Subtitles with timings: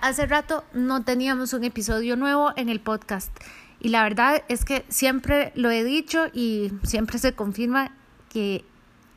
[0.00, 3.30] hace rato no teníamos un episodio nuevo en el podcast.
[3.80, 7.92] Y la verdad es que siempre lo he dicho y siempre se confirma
[8.28, 8.64] que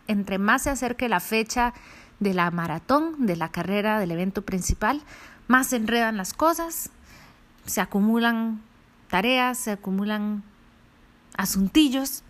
[0.08, 1.74] entre más se acerque la fecha
[2.20, 5.02] de la maratón, de la carrera, del evento principal,
[5.48, 6.90] más se enredan las cosas,
[7.66, 8.62] se acumulan
[9.10, 10.44] tareas, se acumulan
[11.36, 12.24] asuntillos,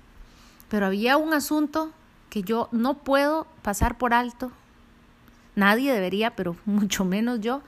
[0.69, 1.91] pero había un asunto
[2.29, 4.51] que yo no puedo pasar por alto,
[5.55, 7.61] nadie debería, pero mucho menos yo,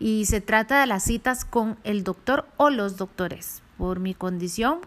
[0.00, 3.62] y se trata de las citas con el doctor o los doctores.
[3.76, 4.80] Por mi condición,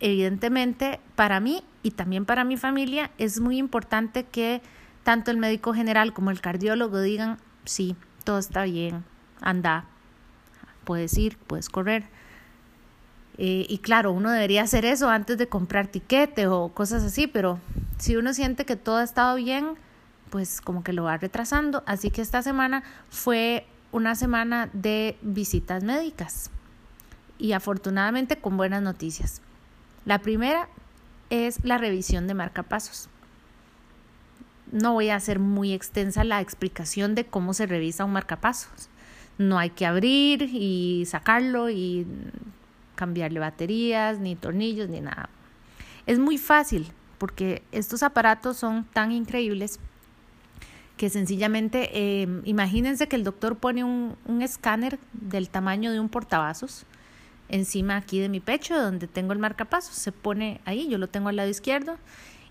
[0.00, 4.62] evidentemente para mí y también para mi familia es muy importante que
[5.04, 9.04] tanto el médico general como el cardiólogo digan, sí, todo está bien,
[9.42, 9.84] anda,
[10.84, 12.04] puedes ir, puedes correr.
[13.36, 17.58] Eh, y claro, uno debería hacer eso antes de comprar tiquete o cosas así, pero
[17.98, 19.74] si uno siente que todo ha estado bien,
[20.30, 21.82] pues como que lo va retrasando.
[21.84, 26.50] Así que esta semana fue una semana de visitas médicas
[27.38, 29.40] y afortunadamente con buenas noticias.
[30.04, 30.68] La primera
[31.30, 33.08] es la revisión de marcapasos.
[34.72, 38.88] No voy a hacer muy extensa la explicación de cómo se revisa un marcapasos.
[39.38, 42.04] No hay que abrir y sacarlo y
[42.96, 45.28] cambiarle baterías, ni tornillos, ni nada.
[46.06, 49.78] Es muy fácil porque estos aparatos son tan increíbles
[50.96, 56.08] que sencillamente eh, imagínense que el doctor pone un, un, escáner del tamaño de un
[56.08, 56.86] portavasos
[57.48, 59.94] encima aquí de mi pecho donde tengo el marcapasos.
[59.94, 61.96] Se pone ahí yo lo tengo al lado izquierdo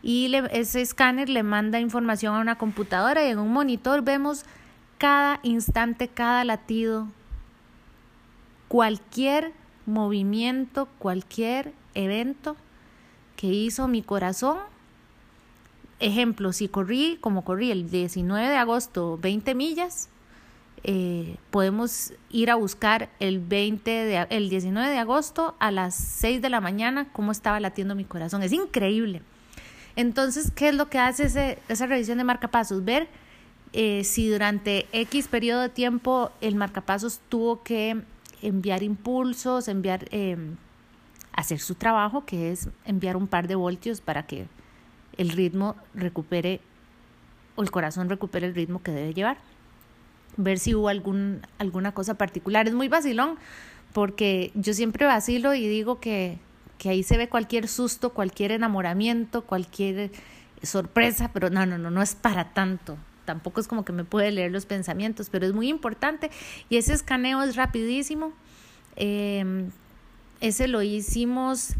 [0.02, 4.44] y ese escáner le manda información a una computadora y en un monitor vemos
[4.98, 7.08] cada instante cada latido
[8.68, 9.54] cualquier
[9.86, 12.58] movimiento cualquier evento
[13.38, 14.58] que hizo mi corazón
[16.04, 20.10] Ejemplo, si corrí como corrí el 19 de agosto 20 millas,
[20.84, 26.42] eh, podemos ir a buscar el, 20 de, el 19 de agosto a las 6
[26.42, 28.44] de la mañana cómo estaba latiendo mi corazón.
[28.44, 29.22] Es increíble.
[29.96, 32.84] Entonces, ¿qué es lo que hace ese, esa revisión de marcapasos?
[32.84, 33.08] Ver
[33.72, 38.02] eh, si durante X periodo de tiempo el marcapasos tuvo que
[38.42, 40.36] enviar impulsos, enviar, eh,
[41.32, 44.48] hacer su trabajo, que es enviar un par de voltios para que
[45.18, 46.62] el ritmo recupere
[47.56, 49.38] o el corazón recupere el ritmo que debe llevar.
[50.38, 52.68] Ver si hubo algún, alguna cosa particular.
[52.68, 53.38] Es muy vacilón
[53.94, 56.40] porque yo siempre vacilo y digo que,
[56.78, 60.12] que ahí se ve cualquier susto, cualquier enamoramiento, cualquier
[60.64, 62.98] sorpresa, pero no, no, no, no es para tanto.
[63.26, 66.32] Tampoco es como que me puede leer los pensamientos, pero es muy importante
[66.70, 68.34] y ese escaneo es rapidísimo.
[68.96, 69.70] Eh,
[70.42, 71.76] ese lo hicimos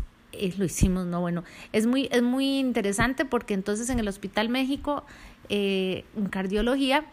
[0.58, 5.06] lo hicimos, no, bueno, es muy, es muy interesante porque entonces en el Hospital México,
[5.50, 7.06] eh, en cardiología,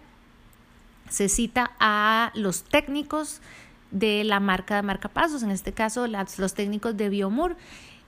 [1.09, 3.41] se cita a los técnicos
[3.91, 7.57] de la marca de marcapasos, en este caso los técnicos de Biomur.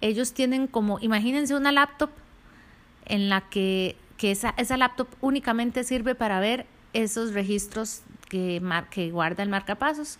[0.01, 2.11] Ellos tienen como, imagínense una laptop
[3.05, 9.11] en la que, que esa, esa laptop únicamente sirve para ver esos registros que, que
[9.11, 10.19] guarda el marcapasos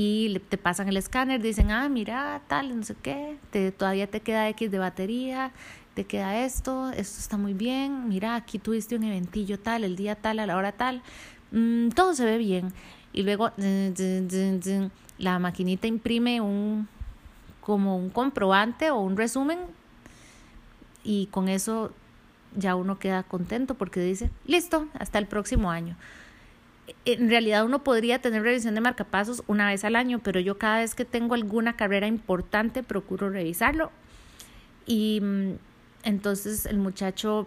[0.00, 4.20] y te pasan el escáner, dicen, ah, mira, tal, no sé qué, te, todavía te
[4.20, 5.50] queda X de batería,
[5.94, 10.14] te queda esto, esto está muy bien, mira, aquí tuviste un eventillo tal, el día
[10.14, 11.02] tal, a la hora tal,
[11.50, 12.72] mm, todo se ve bien.
[13.12, 13.50] Y luego
[15.18, 16.86] la maquinita imprime un
[17.60, 19.58] como un comprobante o un resumen
[21.02, 21.92] y con eso
[22.56, 25.96] ya uno queda contento porque dice, listo, hasta el próximo año
[27.04, 30.80] en realidad uno podría tener revisión de marcapasos una vez al año, pero yo cada
[30.80, 33.90] vez que tengo alguna carrera importante procuro revisarlo.
[34.86, 35.52] Y mm,
[36.04, 37.46] entonces el muchacho,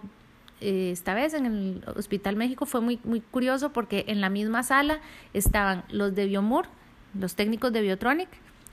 [0.59, 4.63] eh, esta vez en el Hospital México, fue muy, muy curioso porque en la misma
[4.63, 4.99] sala
[5.33, 6.65] estaban los de Biomur,
[7.19, 8.29] los técnicos de Biotronic,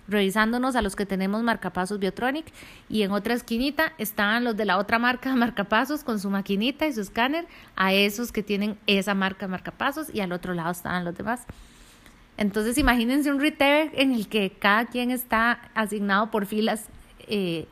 [0.08, 2.46] revisándonos a los que tenemos marcapasos Biotronic
[2.88, 6.93] y en otra esquinita estaban los de la otra marca marcapasos con su maquinita y
[6.93, 7.46] su escáner
[7.76, 11.44] a esos que tienen esa marca marcapasos y al otro lado estaban los demás.
[12.38, 16.87] Entonces imagínense un retailer en el que cada quien está asignado por filas,
[17.26, 17.66] eh,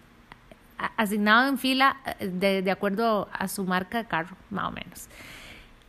[0.97, 5.09] asignado en fila eh, de, de acuerdo a su marca de carro, más o menos.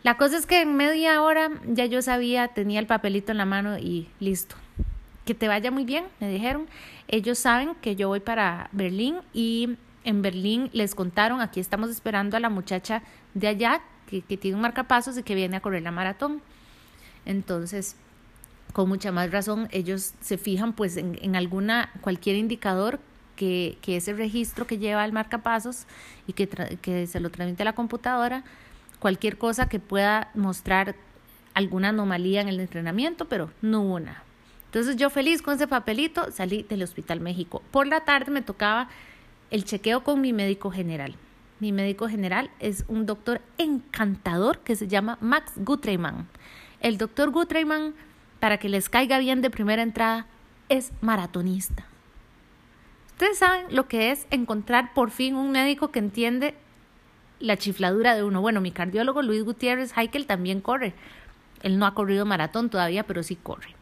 [0.04, 3.46] La cosa es que en media hora ya yo sabía, tenía el papelito en la
[3.46, 4.56] mano y listo
[5.28, 6.68] que te vaya muy bien, me dijeron.
[7.10, 12.38] Ellos saben que yo voy para Berlín y en Berlín les contaron, aquí estamos esperando
[12.38, 13.04] a la muchacha
[13.34, 16.42] de allá que, tiene un marcapasos y que viene a correr la maratón.
[17.26, 17.98] Entonces,
[18.72, 23.02] con mucha más razón, ellos se fijan pues en, alguna, cualquier indicador
[23.36, 25.88] que, que, ese registro que lleva el marcapasos
[26.26, 28.46] y que, que se lo transmite a la computadora,
[29.00, 30.96] cualquier cosa que pueda mostrar
[31.54, 34.27] alguna anomalía en el entrenamiento, pero no hubo.
[34.68, 37.64] Entonces yo feliz con ese papelito salí del Hospital México.
[37.72, 38.90] Por la tarde me tocaba
[39.50, 41.16] el chequeo con mi médico general.
[41.60, 46.28] Mi médico general es un doctor encantador que se llama Max Gutreiman.
[46.82, 47.96] El doctor Gutreiman,
[48.40, 50.28] para que les caiga bien de primera entrada,
[50.70, 51.86] es maratonista.
[53.14, 56.56] Ustedes saben lo que es encontrar por fin un médico que entiende
[57.40, 58.42] la chifladura de uno.
[58.42, 60.94] Bueno, mi cardiólogo Luis Gutiérrez Heikel también corre.
[61.64, 63.77] Él no ha corrido maratón todavía, pero sí corre.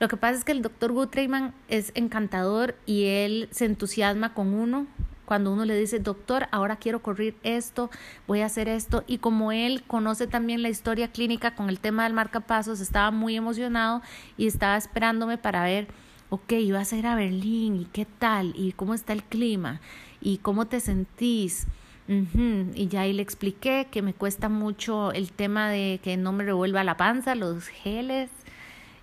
[0.00, 4.54] Lo que pasa es que el doctor Gutreiman es encantador y él se entusiasma con
[4.54, 4.86] uno
[5.28, 7.90] cuando uno le dice, doctor, ahora quiero correr esto,
[8.26, 12.04] voy a hacer esto, y como él conoce también la historia clínica con el tema
[12.04, 14.00] del marcapasos, estaba muy emocionado
[14.38, 15.88] y estaba esperándome para ver,
[16.30, 18.54] ok, ibas a ir a Berlín, ¿y qué tal?
[18.56, 19.82] ¿Y cómo está el clima?
[20.22, 21.66] ¿Y cómo te sentís?
[22.08, 26.44] Y ya ahí le expliqué que me cuesta mucho el tema de que no me
[26.44, 28.30] revuelva la panza, los geles,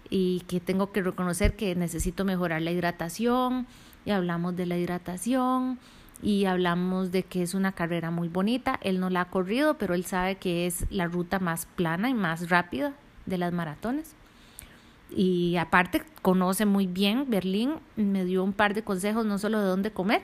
[0.09, 3.67] y que tengo que reconocer que necesito mejorar la hidratación,
[4.05, 5.79] y hablamos de la hidratación,
[6.21, 8.79] y hablamos de que es una carrera muy bonita.
[8.81, 12.13] Él no la ha corrido, pero él sabe que es la ruta más plana y
[12.13, 12.93] más rápida
[13.25, 14.15] de las maratones.
[15.09, 19.67] Y aparte conoce muy bien Berlín, me dio un par de consejos no solo de
[19.67, 20.23] dónde comer,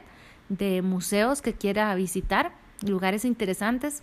[0.50, 2.54] de museos que quiera visitar,
[2.86, 4.02] lugares interesantes.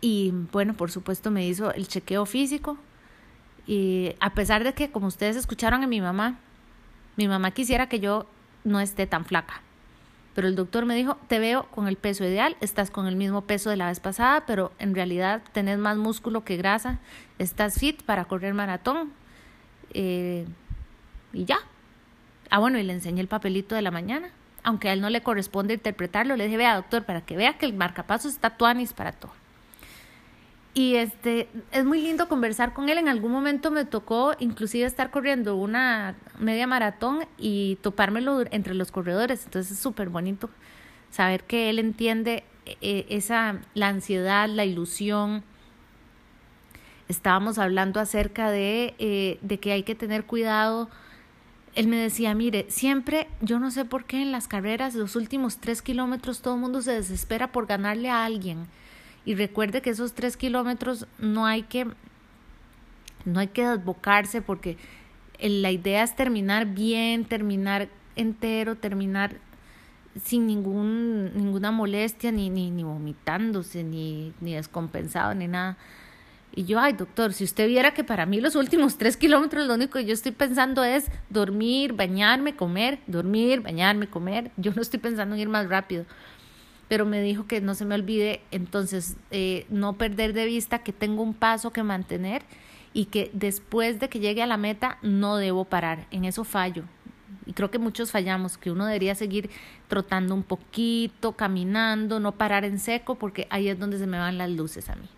[0.00, 2.78] Y bueno, por supuesto me hizo el chequeo físico.
[3.66, 6.38] Y a pesar de que, como ustedes escucharon a mi mamá,
[7.16, 8.26] mi mamá quisiera que yo
[8.64, 9.62] no esté tan flaca
[10.36, 13.40] pero el doctor me dijo, te veo con el peso ideal, estás con el mismo
[13.40, 16.98] peso de la vez pasada, pero en realidad tenés más músculo que grasa,
[17.38, 19.14] estás fit para correr maratón.
[19.94, 20.46] Eh,
[21.32, 21.56] y ya.
[22.50, 24.28] Ah, bueno, y le enseñé el papelito de la mañana.
[24.62, 27.64] Aunque a él no le corresponde interpretarlo, le dije, vea, doctor, para que vea que
[27.64, 29.32] el marcapasos está tuanis para todo.
[30.76, 32.98] Y este, es muy lindo conversar con él.
[32.98, 38.92] En algún momento me tocó inclusive estar corriendo una media maratón y topármelo entre los
[38.92, 39.46] corredores.
[39.46, 40.50] Entonces es súper bonito
[41.10, 42.44] saber que él entiende
[42.82, 45.44] eh, esa, la ansiedad, la ilusión.
[47.08, 50.90] Estábamos hablando acerca de, eh, de que hay que tener cuidado.
[51.74, 55.56] Él me decía, mire, siempre, yo no sé por qué en las carreras, los últimos
[55.56, 58.66] tres kilómetros, todo el mundo se desespera por ganarle a alguien
[59.26, 61.86] y recuerde que esos tres kilómetros no hay que,
[63.24, 64.78] no hay que desbocarse porque
[65.40, 69.36] la idea es terminar bien, terminar entero, terminar
[70.24, 75.76] sin ningún, ninguna molestia, ni, ni, ni vomitándose, ni, ni descompensado, ni nada.
[76.54, 79.74] Y yo, ay, doctor, si usted viera que para mí los últimos tres kilómetros lo
[79.74, 84.52] único que yo estoy pensando es dormir, bañarme, comer, dormir, bañarme, comer.
[84.56, 86.06] Yo no estoy pensando en ir más rápido
[86.88, 90.92] pero me dijo que no se me olvide entonces eh, no perder de vista que
[90.92, 92.42] tengo un paso que mantener
[92.92, 96.84] y que después de que llegue a la meta no debo parar, en eso fallo.
[97.44, 99.50] Y creo que muchos fallamos, que uno debería seguir
[99.86, 104.38] trotando un poquito, caminando, no parar en seco, porque ahí es donde se me van
[104.38, 105.08] las luces a mí.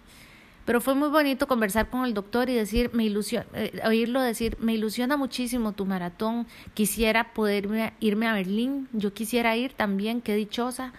[0.64, 4.74] Pero fue muy bonito conversar con el doctor y decir, me eh, oírlo decir, me
[4.74, 10.92] ilusiona muchísimo tu maratón, quisiera poder irme a Berlín, yo quisiera ir también, qué dichosa.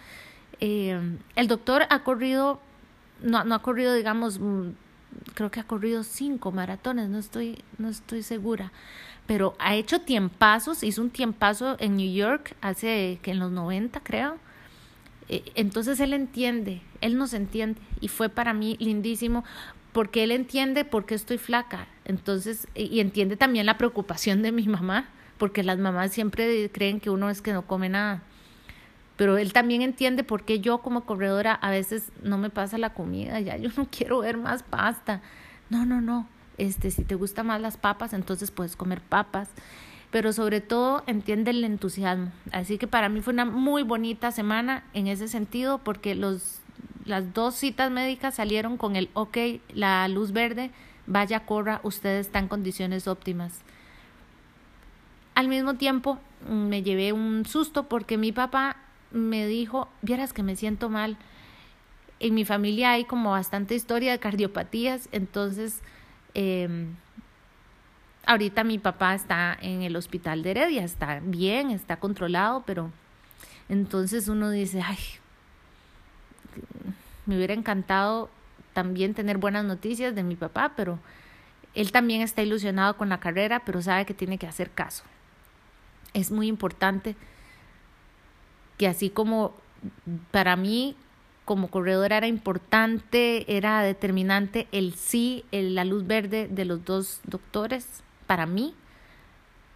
[0.59, 0.99] Eh,
[1.35, 2.59] el doctor ha corrido,
[3.21, 4.69] no, ha corrido, digamos, mm,
[5.33, 8.71] creo que ha corrido cinco maratones, no estoy, no estoy segura,
[9.25, 14.01] pero ha hecho tiempazos, hizo un tiempazo en New York hace que en los 90
[14.01, 14.37] creo.
[15.29, 19.43] Eh, entonces él entiende, él nos entiende y fue para mí lindísimo
[19.93, 24.67] porque él entiende por qué estoy flaca, entonces y entiende también la preocupación de mi
[24.67, 28.23] mamá, porque las mamás siempre creen que uno es que no come nada
[29.19, 32.93] pero él también entiende por qué yo como corredora a veces no me pasa la
[32.93, 35.21] comida, ya yo no quiero ver más pasta.
[35.69, 36.25] No, no, no.
[36.57, 39.49] Este, si te gustan más las papas, entonces puedes comer papas.
[40.09, 42.31] Pero sobre todo entiende el entusiasmo.
[42.53, 46.61] Así que para mí fue una muy bonita semana en ese sentido porque los
[47.03, 49.37] las dos citas médicas salieron con el ok,
[49.73, 50.71] la luz verde,
[51.07, 53.59] vaya, corra, usted está en condiciones óptimas.
[55.35, 58.77] Al mismo tiempo me llevé un susto porque mi papá
[59.11, 61.17] me dijo, vieras que me siento mal.
[62.19, 65.79] En mi familia hay como bastante historia de cardiopatías, entonces
[66.33, 66.95] em,
[68.25, 72.91] ahorita mi papá está en el hospital de Heredia, está bien, está controlado, pero
[73.69, 74.97] entonces uno dice, ay,
[77.25, 78.29] me hubiera encantado
[78.73, 80.99] también tener buenas noticias de mi papá, pero
[81.75, 85.03] él también está ilusionado con la carrera, pero sabe que tiene que hacer caso.
[86.13, 87.15] Es muy importante
[88.79, 89.53] que así como
[90.31, 90.95] para mí
[91.43, 98.03] como corredora era importante, era determinante el sí, la luz verde de los dos doctores
[98.25, 98.73] para mí.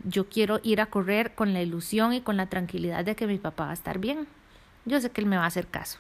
[0.06, 3.40] Yo quiero ir a correr con la ilusión y con la tranquilidad de que mi
[3.40, 4.26] papá va a estar bien.
[4.86, 6.00] Yo sé que él me va a hacer caso.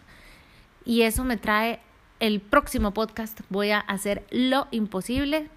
[0.86, 1.82] Y eso me trae
[2.20, 3.42] el próximo podcast.
[3.50, 5.50] Voy a hacer lo imposible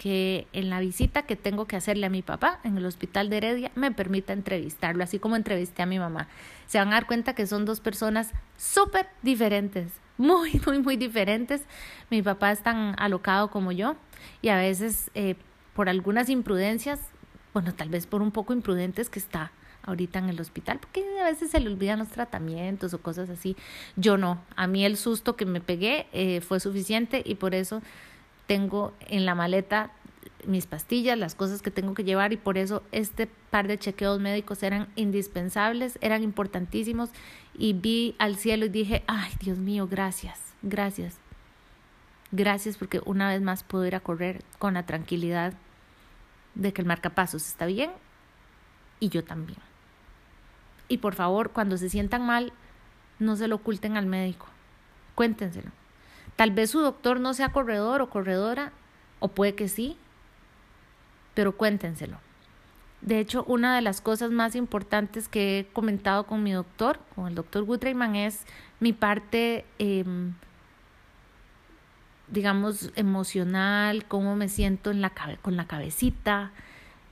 [0.00, 3.36] que en la visita que tengo que hacerle a mi papá en el hospital de
[3.36, 6.26] Heredia me permita entrevistarlo, así como entrevisté a mi mamá.
[6.66, 11.64] Se van a dar cuenta que son dos personas súper diferentes, muy, muy, muy diferentes.
[12.08, 13.94] Mi papá es tan alocado como yo
[14.40, 15.34] y a veces eh,
[15.74, 16.98] por algunas imprudencias,
[17.52, 19.52] bueno, tal vez por un poco imprudentes que está
[19.82, 23.54] ahorita en el hospital, porque a veces se le olvidan los tratamientos o cosas así.
[23.96, 27.82] Yo no, a mí el susto que me pegué eh, fue suficiente y por eso
[28.50, 29.92] tengo en la maleta
[30.44, 34.18] mis pastillas, las cosas que tengo que llevar y por eso este par de chequeos
[34.18, 37.10] médicos eran indispensables, eran importantísimos
[37.54, 41.18] y vi al cielo y dije, ay Dios mío, gracias, gracias,
[42.32, 45.52] gracias porque una vez más puedo ir a correr con la tranquilidad
[46.56, 47.92] de que el marcapasos está bien
[48.98, 49.60] y yo también.
[50.88, 52.52] Y por favor, cuando se sientan mal,
[53.20, 54.48] no se lo oculten al médico,
[55.14, 55.70] cuéntenselo.
[56.40, 58.72] Tal vez su doctor no sea corredor o corredora,
[59.18, 59.98] o puede que sí,
[61.34, 62.16] pero cuéntenselo.
[63.02, 67.26] De hecho, una de las cosas más importantes que he comentado con mi doctor, con
[67.28, 68.46] el doctor Gutrayman, es
[68.78, 70.32] mi parte, em,
[72.28, 76.52] digamos, emocional, cómo me siento en la con la cabecita.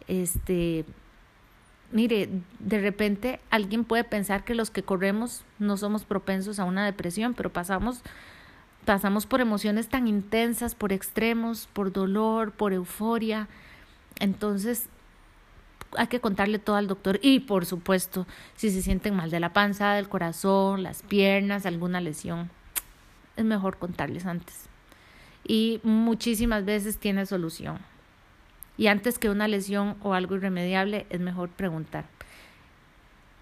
[0.06, 0.86] Este,
[1.92, 2.30] mire,
[2.60, 7.34] de repente alguien puede pensar que los que corremos no somos propensos a una depresión,
[7.34, 8.02] pero pasamos
[8.88, 13.46] pasamos por emociones tan intensas, por extremos, por dolor, por euforia.
[14.18, 14.88] Entonces,
[15.94, 18.26] hay que contarle todo al doctor y por supuesto,
[18.56, 22.48] si se sienten mal de la panza, del corazón, las piernas, alguna lesión,
[23.36, 24.70] es mejor contarles antes.
[25.44, 27.80] Y muchísimas veces tiene solución.
[28.78, 32.06] Y antes que una lesión o algo irremediable, es mejor preguntar.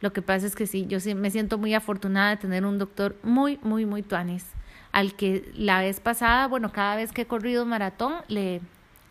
[0.00, 2.79] Lo que pasa es que sí, yo sí me siento muy afortunada de tener un
[2.79, 4.56] doctor muy, muy, muy tuanis
[4.97, 8.62] al que la vez pasada, bueno, cada vez que he corrido maratón, le,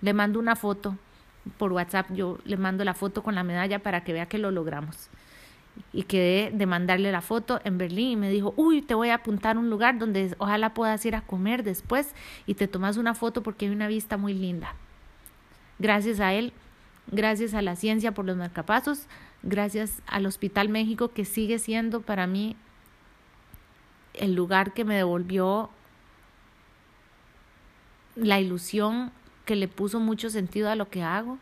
[0.01, 0.97] le mando una foto
[1.59, 4.49] por WhatsApp, yo le mando la foto con la medalla para que vea que lo
[4.49, 5.11] logramos.
[5.93, 9.15] Y quedé de mandarle la foto en Berlín y me dijo, uy, te voy a
[9.15, 12.15] apuntar un lugar donde ojalá puedas ir a comer después
[12.47, 14.73] y te tomas una foto porque hay una vista muy linda.
[15.77, 16.51] Gracias a él,
[17.11, 19.05] gracias a la ciencia por los marcapasos,
[19.43, 22.55] gracias al Hospital México que sigue siendo para mí
[24.19, 25.69] el lugar que me devolvió
[28.15, 29.11] la ilusión
[29.45, 31.37] que le puso mucho sentido a lo que hago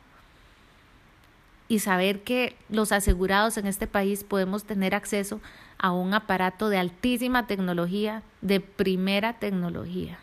[1.68, 5.40] y saber que los asegurados en este país podemos tener acceso
[5.78, 10.20] a un aparato de altísima tecnología, de primera tecnología.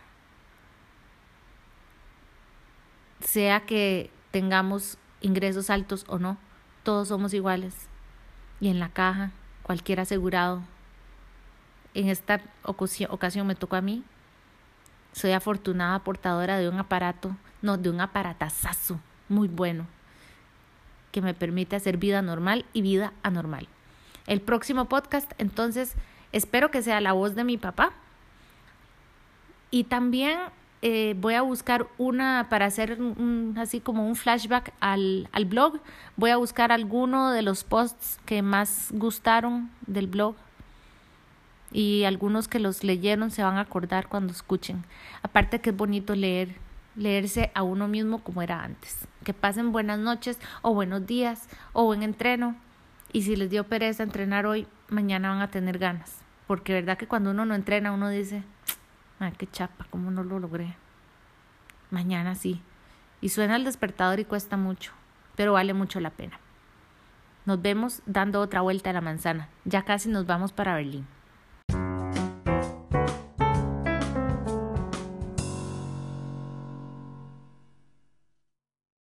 [3.21, 6.38] Sea que tengamos ingresos altos o no,
[6.83, 7.75] todos somos iguales.
[8.61, 10.62] Y en la caja, cualquier asegurado.
[11.95, 14.05] En esta ocasión me tocó a mí,
[15.13, 19.87] soy afortunada portadora de un aparato, no, de un aparatazazo muy bueno
[21.11, 23.67] que me permite hacer vida normal y vida anormal.
[24.27, 25.95] El próximo podcast, entonces,
[26.33, 27.93] espero que sea la voz de mi papá.
[29.73, 30.39] Y también
[30.83, 32.99] eh, voy a buscar una para hacer
[33.57, 35.81] así como un flashback al, al blog.
[36.17, 40.37] Voy a buscar alguno de los posts que más gustaron del blog
[41.73, 44.85] y algunos que los leyeron se van a acordar cuando escuchen.
[45.23, 46.57] Aparte que es bonito leer,
[46.97, 49.07] leerse a uno mismo como era antes.
[49.25, 52.57] Que pasen buenas noches o buenos días o buen entreno.
[53.12, 56.19] Y si les dio pereza entrenar hoy, mañana van a tener ganas.
[56.47, 58.43] Porque verdad que cuando uno no entrena, uno dice,
[59.21, 60.75] ay, qué chapa, cómo no lo logré.
[61.91, 62.62] Mañana sí.
[63.21, 64.93] Y suena el despertador y cuesta mucho,
[65.37, 66.39] pero vale mucho la pena.
[67.47, 69.49] Nos vemos dando otra vuelta a la manzana.
[69.65, 71.07] Ya casi nos vamos para Berlín.